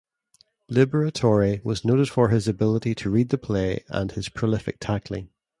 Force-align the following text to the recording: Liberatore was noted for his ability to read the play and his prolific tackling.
Liberatore 0.67 1.63
was 1.63 1.85
noted 1.85 2.09
for 2.09 2.29
his 2.29 2.47
ability 2.47 2.95
to 2.95 3.09
read 3.11 3.29
the 3.29 3.37
play 3.37 3.83
and 3.89 4.13
his 4.13 4.29
prolific 4.29 4.79
tackling. 4.79 5.29